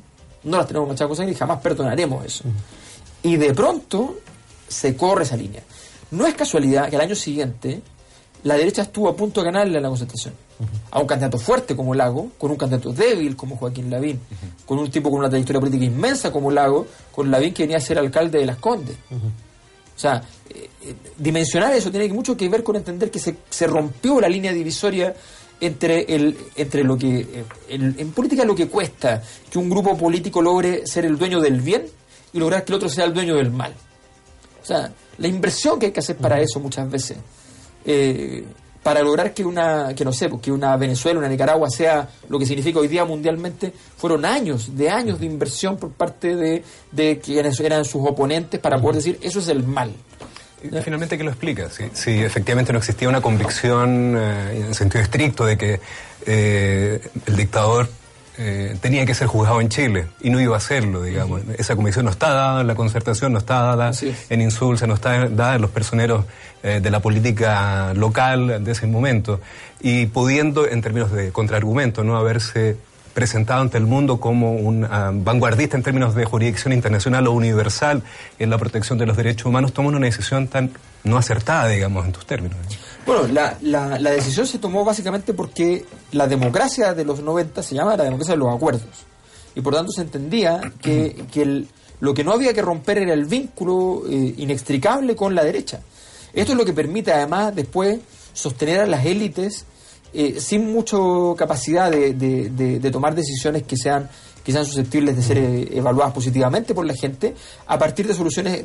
no 0.44 0.58
las 0.58 0.68
tenemos 0.68 0.88
manchadas 0.88 1.10
con 1.10 1.18
sangre 1.18 1.34
y 1.34 1.38
jamás 1.38 1.60
perdonaremos 1.60 2.26
eso. 2.26 2.44
Y 3.24 3.36
de 3.36 3.54
pronto 3.54 4.20
se 4.68 4.96
corre 4.96 5.24
esa 5.24 5.36
línea. 5.36 5.64
No 6.12 6.26
es 6.26 6.36
casualidad 6.36 6.90
que 6.90 6.96
al 6.96 7.02
año 7.02 7.16
siguiente 7.16 7.82
la 8.44 8.56
derecha 8.56 8.84
estuvo 8.84 9.10
a 9.10 9.16
punto 9.16 9.42
de 9.42 9.46
ganarle 9.46 9.78
a 9.78 9.82
la 9.82 9.90
concentración. 9.90 10.34
A 10.92 11.00
un 11.00 11.08
candidato 11.08 11.38
fuerte 11.38 11.76
como 11.76 11.94
Lago, 11.94 12.32
con 12.38 12.52
un 12.52 12.58
candidato 12.58 12.92
débil 12.92 13.36
como 13.36 13.58
Joaquín 13.58 13.90
Lavín, 13.90 14.20
con 14.66 14.80
un 14.80 14.90
tipo 14.90 15.10
con 15.10 15.20
una 15.20 15.30
trayectoria 15.30 15.60
política 15.60 15.86
inmensa 15.86 16.32
como 16.32 16.50
Lago, 16.50 16.88
con 17.14 17.30
Lavín 17.30 17.54
que 17.54 17.64
venía 17.64 17.78
a 17.78 17.82
ser 17.82 18.00
alcalde 18.00 18.40
de 18.40 18.46
Las 18.46 18.58
Condes. 18.58 18.96
O 19.12 20.00
sea, 20.00 20.22
eh, 20.50 20.70
eh, 20.84 20.96
dimensionar 21.18 21.74
eso 21.74 21.90
tiene 21.90 22.08
mucho 22.14 22.38
que 22.38 22.48
ver 22.48 22.64
con 22.64 22.76
entender 22.76 23.10
que 23.10 23.20
se, 23.20 23.36
se 23.50 23.68
rompió 23.68 24.22
la 24.22 24.30
línea 24.30 24.54
divisoria 24.54 25.14
entre 25.60 26.02
el 26.16 26.38
entre 26.56 26.84
lo 26.84 26.98
que 26.98 27.44
el- 27.70 27.96
en 27.98 28.12
política 28.12 28.46
lo 28.46 28.56
que 28.56 28.68
cuesta 28.68 29.24
que 29.50 29.58
un 29.58 29.70
grupo 29.70 29.98
político 29.98 30.42
logre 30.42 30.86
ser 30.86 31.06
el 31.06 31.18
dueño 31.18 31.40
del 31.42 31.62
bien 31.62 31.86
y 32.34 32.40
lograr 32.40 32.64
que 32.64 32.72
el 32.74 32.76
otro 32.78 32.90
sea 32.90 33.06
el 33.06 33.14
dueño 33.14 33.36
del 33.36 33.52
mal. 33.52 33.74
O 34.62 34.66
sea, 34.66 34.92
la 35.18 35.28
inversión 35.28 35.80
que 35.80 35.88
hay 35.88 35.92
que 35.92 36.00
hacer 36.02 36.18
para 36.18 36.40
eso 36.42 36.60
muchas 36.60 36.90
veces, 36.92 37.18
eh, 37.86 38.44
para 38.84 39.02
lograr 39.02 39.34
que 39.34 39.44
una, 39.44 39.94
que 39.96 40.06
no 40.06 40.14
sé, 40.14 40.30
pues, 40.30 40.42
que 40.42 40.52
una 40.52 40.78
Venezuela, 40.78 41.20
una 41.20 41.28
Nicaragua 41.28 41.70
sea 41.70 42.08
lo 42.30 42.38
que 42.38 42.46
significa 42.46 42.80
hoy 42.80 42.88
día 42.88 43.04
mundialmente, 43.04 43.74
fueron 43.98 44.26
años, 44.26 44.76
de 44.78 44.90
años 44.90 45.20
de 45.20 45.26
inversión 45.26 45.78
por 45.78 45.92
parte 45.92 46.36
de, 46.36 46.64
de 46.92 47.20
quienes 47.20 47.60
eran 47.60 47.84
sus 47.84 48.02
oponentes 48.08 48.60
para 48.60 48.80
poder 48.80 48.98
decir 48.98 49.18
eso 49.22 49.40
es 49.40 49.48
el 49.48 49.64
mal. 49.64 49.92
Finalmente, 50.84 51.18
¿qué 51.18 51.24
lo 51.24 51.30
explica? 51.30 51.70
Si, 51.70 51.84
si 51.94 52.24
efectivamente 52.24 52.74
no 52.74 52.80
existía 52.80 53.08
una 53.08 53.22
convicción 53.22 54.16
eh, 54.18 54.66
en 54.68 54.74
sentido 54.74 55.04
estricto 55.04 55.46
de 55.46 55.58
que 55.58 55.80
eh, 56.26 57.00
el 57.28 57.36
dictador 57.36 57.88
eh, 58.40 58.76
tenía 58.82 59.06
que 59.06 59.14
ser 59.14 59.28
juzgado 59.28 59.62
en 59.62 59.70
Chile 59.70 60.08
y 60.22 60.32
no 60.32 60.40
iba 60.40 60.56
a 60.56 60.58
hacerlo, 60.58 61.04
digamos. 61.04 61.42
Esa 61.58 61.76
convicción 61.76 62.06
no 62.06 62.12
está 62.12 62.34
dada 62.34 62.62
en 62.62 62.68
la 62.68 62.74
concertación, 62.74 63.34
no 63.34 63.40
está 63.40 63.62
dada 63.62 63.90
es. 63.92 64.04
en 64.32 64.42
Insulza, 64.42 64.88
no 64.88 64.96
está 64.96 65.30
dada 65.30 65.56
en 65.56 65.62
los 65.62 65.72
personeros 65.72 66.26
de 66.64 66.90
la 66.92 67.00
política 67.00 67.94
local 67.94 68.62
de 68.64 68.72
ese 68.72 68.88
momento. 68.88 69.40
Y 69.80 70.08
pudiendo, 70.08 70.68
en 70.68 70.82
términos 70.82 71.12
de 71.12 71.32
contraargumento, 71.32 72.04
no 72.04 72.18
haberse 72.18 72.76
presentado 73.22 73.62
ante 73.62 73.80
el 73.80 73.88
mundo 73.88 74.20
como 74.20 74.52
un 74.54 74.86
ah, 74.86 75.10
vanguardista 75.12 75.76
en 75.76 75.82
términos 75.82 76.14
de 76.14 76.24
jurisdicción 76.24 76.72
internacional 76.72 77.26
o 77.26 77.32
universal 77.32 78.04
en 78.38 78.52
la 78.52 78.60
protección 78.60 79.00
de 79.00 79.08
los 79.08 79.18
derechos 79.18 79.48
humanos, 79.48 79.74
toman 79.74 79.96
una 79.96 80.06
decisión 80.06 80.48
tan 80.48 80.70
no 81.04 81.18
acertada, 81.18 81.68
digamos, 81.68 82.06
en 82.06 82.12
tus 82.12 82.28
términos. 82.28 82.56
Bueno, 83.08 83.26
la, 83.34 83.58
la, 83.62 83.98
la 83.98 84.12
decisión 84.12 84.46
se 84.46 84.60
tomó 84.60 84.86
básicamente 84.86 85.34
porque 85.34 85.84
la 86.12 86.28
democracia 86.28 86.94
de 86.94 87.06
los 87.06 87.20
90 87.22 87.64
se 87.64 87.74
llama 87.74 87.98
la 87.98 88.04
democracia 88.04 88.36
de 88.36 88.38
los 88.38 88.54
acuerdos. 88.56 88.84
Y 89.56 89.62
por 89.62 89.74
tanto 89.74 89.92
se 89.92 90.02
entendía 90.04 90.62
que, 90.80 91.26
que 91.32 91.42
el- 91.42 91.68
lo 92.00 92.14
que 92.14 92.24
no 92.24 92.34
había 92.34 92.54
que 92.54 92.62
romper 92.62 93.00
era 93.00 93.16
el 93.16 93.26
vínculo 93.26 94.04
eh, 94.08 94.36
inextricable 94.38 95.16
con 95.16 95.34
la 95.34 95.44
derecha. 95.44 95.80
Esto 96.34 96.52
es 96.52 96.58
lo 96.60 96.66
que 96.66 96.74
permite 96.74 97.12
además 97.12 97.56
después 97.56 97.98
sostener 98.34 98.82
a 98.82 98.86
las 98.86 99.04
élites 99.08 99.66
eh, 100.14 100.40
sin 100.40 100.72
mucha 100.72 100.98
capacidad 101.38 101.92
de, 101.92 102.14
de- 102.14 102.50
de- 102.50 102.80
de 102.80 102.92
tomar 102.92 103.14
decisiones 103.16 103.64
que 103.64 103.76
sean, 103.78 104.10
que 104.44 104.52
sean 104.52 104.66
susceptibles 104.66 105.16
de 105.16 105.22
ser 105.24 105.38
eh, 105.38 105.70
evaluadas 105.74 106.14
positivamente 106.14 106.74
por 106.74 106.86
la 106.86 106.94
gente 106.96 107.36
a 107.68 107.78
partir 107.78 108.08
de 108.08 108.14
soluciones 108.14 108.64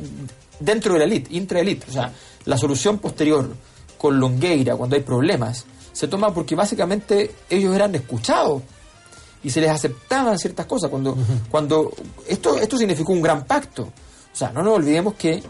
dentro 0.59 0.93
de 0.93 0.99
la 0.99 1.05
élite, 1.05 1.33
intraélite. 1.35 1.85
O 1.89 1.93
sea, 1.93 2.11
la 2.45 2.57
solución 2.57 2.97
posterior 2.99 3.49
con 3.97 4.19
Longueira 4.19 4.75
cuando 4.75 4.95
hay 4.95 5.01
problemas 5.01 5.65
se 5.91 6.07
toma 6.07 6.33
porque 6.33 6.55
básicamente 6.55 7.31
ellos 7.49 7.75
eran 7.75 7.93
escuchados 7.95 8.61
y 9.43 9.49
se 9.49 9.61
les 9.61 9.69
aceptaban 9.69 10.37
ciertas 10.39 10.65
cosas. 10.65 10.89
Cuando 10.89 11.17
cuando 11.51 11.91
esto 12.27 12.57
esto 12.57 12.77
significó 12.77 13.11
un 13.13 13.21
gran 13.21 13.43
pacto. 13.45 13.83
O 13.83 14.35
sea 14.35 14.49
no 14.51 14.63
nos 14.63 14.75
olvidemos 14.77 15.13
que 15.15 15.43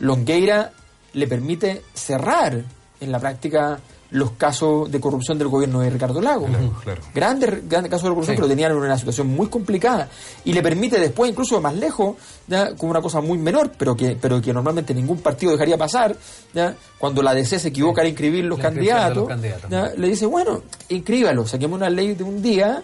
Longueira 0.00 0.72
le 1.14 1.26
permite 1.26 1.82
cerrar 1.94 2.62
en 3.00 3.12
la 3.12 3.18
práctica 3.20 3.78
los 4.10 4.30
casos 4.32 4.90
de 4.90 5.00
corrupción 5.00 5.36
del 5.36 5.48
gobierno 5.48 5.80
de 5.80 5.90
Ricardo 5.90 6.20
Lago 6.20 6.46
Claro, 6.46 6.72
claro. 6.84 7.02
grandes, 7.12 7.68
grandes 7.68 7.90
casos 7.90 8.04
de 8.04 8.08
corrupción 8.10 8.34
Sí. 8.34 8.36
que 8.36 8.42
lo 8.42 8.48
tenían 8.48 8.70
en 8.72 8.78
una 8.78 8.96
situación 8.96 9.26
muy 9.26 9.48
complicada 9.48 10.08
y 10.44 10.52
le 10.52 10.62
permite 10.62 11.00
después 11.00 11.30
incluso 11.30 11.60
más 11.60 11.74
lejos 11.74 12.14
ya 12.46 12.74
como 12.76 12.92
una 12.92 13.00
cosa 13.02 13.20
muy 13.20 13.36
menor 13.36 13.72
pero 13.76 13.96
que 13.96 14.16
pero 14.20 14.40
que 14.40 14.52
normalmente 14.52 14.94
ningún 14.94 15.18
partido 15.18 15.52
dejaría 15.52 15.76
pasar 15.76 16.16
ya 16.54 16.74
cuando 16.98 17.20
la 17.22 17.34
DC 17.34 17.58
se 17.58 17.68
equivoca 17.68 18.02
al 18.02 18.08
inscribir 18.08 18.44
los 18.44 18.58
La 18.58 18.64
candidatos, 18.64 19.16
los 19.16 19.28
candidatos. 19.28 19.70
ya, 19.70 19.90
le 19.96 20.08
dice 20.08 20.26
bueno 20.26 20.62
inscríbalo 20.88 21.46
saquemos 21.46 21.76
una 21.76 21.90
ley 21.90 22.14
de 22.14 22.22
un 22.22 22.40
día 22.40 22.82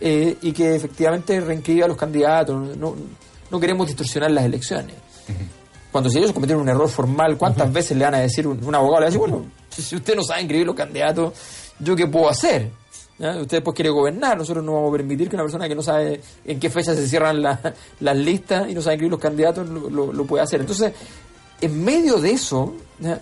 eh, 0.00 0.36
y 0.40 0.52
que 0.52 0.76
efectivamente 0.76 1.40
reinscriba 1.40 1.86
a 1.86 1.88
los 1.88 1.96
candidatos 1.96 2.76
no, 2.76 2.94
no 3.50 3.60
queremos 3.60 3.88
distorsionar 3.88 4.30
las 4.30 4.44
elecciones 4.44 4.94
cuando 5.90 6.08
si 6.08 6.18
ellos 6.18 6.32
cometieron 6.32 6.62
un 6.62 6.68
error 6.68 6.88
formal, 6.88 7.36
¿cuántas 7.36 7.72
veces 7.72 7.96
le 7.96 8.04
van 8.04 8.14
a 8.14 8.18
decir 8.20 8.46
un, 8.46 8.62
un 8.64 8.74
abogado? 8.76 9.00
Le 9.00 9.06
va 9.06 9.08
a 9.08 9.10
decir, 9.10 9.18
bueno, 9.18 9.44
si 9.82 9.96
usted 9.96 10.14
no 10.16 10.22
sabe 10.22 10.42
inscribir 10.42 10.66
los 10.66 10.76
candidatos, 10.76 11.32
¿yo 11.78 11.96
qué 11.96 12.06
puedo 12.06 12.28
hacer? 12.28 12.70
Usted 13.18 13.58
después 13.58 13.74
quiere 13.74 13.90
gobernar, 13.90 14.38
nosotros 14.38 14.64
no 14.64 14.72
vamos 14.74 14.88
a 14.88 14.96
permitir 14.96 15.28
que 15.28 15.36
una 15.36 15.44
persona 15.44 15.68
que 15.68 15.74
no 15.74 15.82
sabe 15.82 16.22
en 16.44 16.58
qué 16.58 16.70
fecha 16.70 16.94
se 16.94 17.06
cierran 17.06 17.42
la- 17.42 17.60
las 18.00 18.16
listas 18.16 18.68
y 18.70 18.74
no 18.74 18.80
sabe 18.80 18.94
inscribir 18.94 19.10
los 19.12 19.20
candidatos 19.20 19.68
lo, 19.68 20.12
lo- 20.12 20.24
puede 20.24 20.42
hacer. 20.42 20.60
Entonces, 20.60 20.92
en 21.60 21.84
medio 21.84 22.16
de 22.18 22.30
eso, 22.30 22.74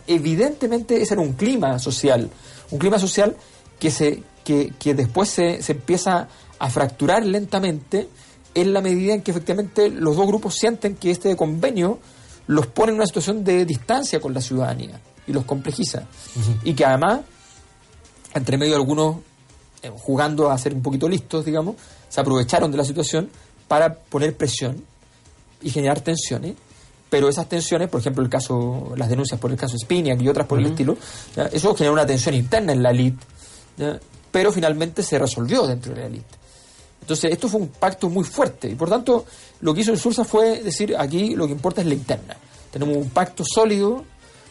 evidentemente 0.07 1.01
ese 1.03 1.15
era 1.15 1.23
un 1.23 1.33
clima 1.33 1.79
social, 1.79 2.31
un 2.71 2.79
clima 2.79 2.99
social 2.99 3.35
que, 3.79 3.91
se, 3.91 4.23
que, 4.45 4.73
que 4.79 4.95
después 4.95 5.29
se, 5.31 5.63
se 5.63 5.73
empieza 5.73 6.29
a 6.61 6.71
fracturar 6.71 7.25
lentamente 7.27 8.09
en 8.55 8.73
la 8.73 8.81
medida 8.81 9.15
en 9.15 9.23
que 9.23 9.31
efectivamente 9.33 9.89
los 9.91 10.17
dos 10.17 10.27
grupos 10.27 10.55
sienten 10.55 10.95
que 10.97 11.11
este 11.11 11.35
convenio 11.37 11.99
los 12.47 12.67
pone 12.69 12.91
en 12.93 12.97
una 12.97 13.07
situación 13.07 13.45
de 13.45 13.65
distancia 13.65 14.21
con 14.21 14.33
la 14.33 14.41
ciudadanía 14.41 15.01
y 15.29 15.33
los 15.33 15.45
complejiza. 15.45 16.05
Y 16.65 16.75
que 16.75 16.85
además, 16.85 17.21
entre 18.35 18.57
medio 18.57 18.75
algunos 18.75 19.19
eh, 19.83 19.93
jugando 19.95 20.51
a 20.51 20.59
ser 20.59 20.75
un 20.75 20.83
poquito 20.83 21.09
listos, 21.09 21.45
digamos, 21.45 21.77
se 22.09 22.21
aprovecharon 22.21 22.71
de 22.71 22.79
la 22.79 22.85
situación 22.85 23.31
para 23.69 23.95
poner 23.95 24.37
presión 24.37 24.83
y 25.63 25.71
generar 25.71 26.01
tensiones. 26.01 26.55
Pero 27.11 27.29
esas 27.29 27.49
tensiones, 27.49 27.89
por 27.89 28.01
ejemplo, 28.01 28.23
el 28.23 28.29
caso, 28.29 28.93
las 28.97 29.09
denuncias 29.09 29.41
por 29.41 29.51
el 29.51 29.57
caso 29.57 29.79
Spiniak 29.79 30.21
y 30.21 30.29
otras 30.29 30.47
por 30.47 30.59
el 30.59 30.67
estilo, 30.67 30.97
¿ya? 31.35 31.45
eso 31.47 31.75
generó 31.75 31.95
una 31.95 32.07
tensión 32.07 32.35
interna 32.35 32.73
en 32.73 32.83
la 32.83 32.91
elite, 32.91 33.25
¿ya? 33.79 33.99
pero 34.31 34.53
finalmente 34.53 35.03
se 35.03 35.19
resolvió 35.19 35.67
dentro 35.67 35.95
de 35.95 36.01
la 36.01 36.07
elite. 36.07 36.37
Entonces, 37.01 37.33
esto 37.33 37.49
fue 37.49 37.61
un 37.61 37.69
pacto 37.69 38.11
muy 38.11 38.25
fuerte 38.25 38.69
y 38.69 38.75
por 38.75 38.91
tanto, 38.91 39.25
lo 39.61 39.73
que 39.73 39.81
hizo 39.81 39.93
el 39.93 39.99
Sursa 39.99 40.25
fue 40.25 40.63
decir: 40.63 40.95
aquí 40.99 41.35
lo 41.35 41.47
que 41.47 41.53
importa 41.53 41.81
es 41.81 41.87
la 41.87 41.95
interna. 41.95 42.37
Tenemos 42.71 42.99
un 42.99 43.09
pacto 43.09 43.45
sólido, 43.47 44.05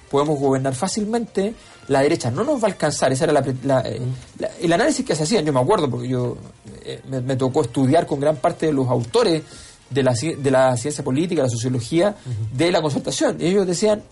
podemos 0.10 0.40
gobernar 0.40 0.74
fácilmente, 0.76 1.54
la 1.88 2.02
derecha 2.02 2.30
no 2.32 2.44
nos 2.44 2.58
va 2.62 2.68
a 2.68 2.72
alcanzar. 2.72 3.12
Ese 3.12 3.24
era 3.26 3.34
la, 3.34 3.44
la- 3.64 3.82
eh, 3.82 4.02
la- 4.40 4.50
el 4.62 4.74
análisis 4.74 5.06
que 5.06 5.16
se 5.16 5.24
hacían. 5.24 5.46
Yo 5.46 5.54
me 5.54 5.60
acuerdo 5.60 5.90
porque 5.90 6.08
yo 6.08 6.38
eh, 6.84 7.02
me, 7.10 7.22
me 7.22 7.36
tocó 7.36 7.62
estudiar 7.62 8.06
con 8.06 8.20
gran 8.20 8.38
parte 8.38 8.66
de 8.68 8.74
los 8.74 8.88
autores 8.88 9.44
de 9.90 10.04
la, 10.04 10.14
de 10.14 10.52
la 10.52 10.76
ciencia 10.78 11.04
política, 11.04 11.44
la 11.44 11.50
sociología, 11.50 12.16
de 12.54 12.72
la 12.72 12.82
concertación. 12.82 13.38
Y 13.40 13.48
ellos 13.48 13.66
decían. 13.68 14.04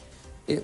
eh, 0.47 0.61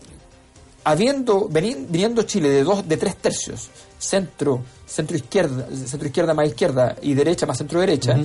habiendo 0.83 1.47
viniendo 1.47 2.23
Chile 2.23 2.49
de 2.49 2.63
dos 2.63 2.87
de 2.87 2.97
tres 2.97 3.15
tercios 3.15 3.69
centro 3.99 4.63
centro 4.87 5.15
izquierda 5.15 5.67
centro 5.85 6.07
izquierda 6.07 6.33
más 6.33 6.47
izquierda 6.47 6.95
y 7.03 7.13
derecha 7.13 7.45
más 7.45 7.59
centro 7.59 7.79
derecha 7.79 8.17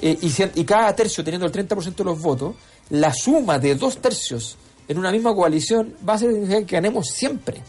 eh, 0.00 0.16
y 0.54 0.64
cada 0.64 0.94
tercio 0.96 1.22
teniendo 1.22 1.46
el 1.46 1.52
30% 1.52 1.94
de 1.96 2.04
los 2.04 2.18
votos 2.20 2.54
la 2.90 3.12
suma 3.12 3.58
de 3.58 3.74
dos 3.74 3.98
tercios 3.98 4.56
en 4.88 4.98
una 4.98 5.12
misma 5.12 5.34
coalición 5.34 5.94
va 6.06 6.14
a 6.14 6.18
ser 6.18 6.32
que 6.64 6.76
ganemos 6.76 7.08
siempre. 7.08 7.60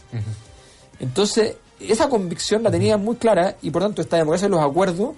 Entonces 1.00 1.58
esa 1.80 2.10
convicción 2.10 2.64
la 2.64 2.72
tenían 2.72 3.04
muy 3.04 3.16
clara 3.16 3.56
y 3.62 3.72
por 3.72 3.82
tanto 3.82 4.02
esta 4.02 4.18
democracia 4.18 4.48
de 4.48 4.56
los 4.56 4.62
acuerdos 4.62 5.16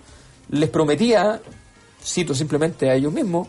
les 0.50 0.70
prometía 0.70 1.41
cito 2.03 2.34
simplemente 2.34 2.89
a 2.89 2.96
ellos 2.96 3.13
mismos 3.13 3.48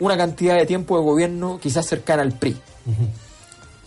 una 0.00 0.16
cantidad 0.16 0.56
de 0.56 0.66
tiempo 0.66 0.96
de 0.98 1.04
gobierno 1.04 1.58
quizás 1.60 1.86
cercana 1.86 2.22
al 2.22 2.32
PRI 2.32 2.56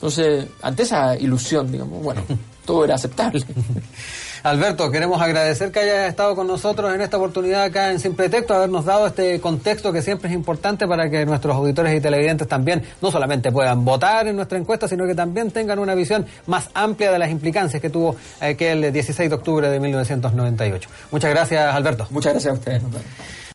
entonces, 0.01 0.48
ante 0.63 0.81
esa 0.81 1.15
ilusión, 1.15 1.72
digamos, 1.72 2.01
bueno, 2.01 2.24
todo 2.65 2.86
era 2.86 2.96
aceptable. 2.96 3.46
Alberto, 4.43 4.89
queremos 4.89 5.22
agradecer 5.22 5.72
que 5.72 5.81
hayas 5.81 6.10
estado 6.10 6.36
con 6.36 6.48
nosotros 6.48 6.91
en 6.96 7.01
esta 7.01 7.17
oportunidad 7.17 7.62
acá 7.65 7.91
en 7.91 8.00
Sin 8.00 8.15
Pretexto, 8.15 8.55
habernos 8.55 8.86
dado 8.86 9.05
este 9.05 9.39
contexto 9.39 9.93
que 9.93 10.01
siempre 10.01 10.29
es 10.29 10.36
importante 10.36 10.88
para 10.88 11.08
que 11.12 11.24
nuestros 11.24 11.55
auditores 11.55 11.96
y 11.96 12.01
televidentes 12.01 12.48
también 12.48 12.81
no 13.00 13.12
solamente 13.12 13.51
puedan 13.51 13.86
votar 13.86 14.27
en 14.27 14.36
nuestra 14.36 14.58
encuesta, 14.58 14.88
sino 14.88 15.05
que 15.05 15.13
también 15.13 15.51
tengan 15.51 15.77
una 15.77 15.93
visión 15.93 16.25
más 16.48 16.72
amplia 16.74 17.12
de 17.12 17.20
las 17.20 17.29
implicancias 17.29 17.79
que 17.79 17.91
tuvo 17.91 18.15
aquel 18.39 18.91
16 18.91 19.29
de 19.29 19.36
octubre 19.36 19.70
de 19.70 19.79
1998. 19.79 20.89
Muchas 21.12 21.29
gracias, 21.29 21.75
Alberto. 21.75 22.08
Muchas 22.10 22.34
gracias 22.34 22.51
a 22.51 22.58
ustedes. 22.58 22.81